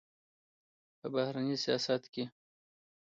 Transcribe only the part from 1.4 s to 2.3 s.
سیاست کې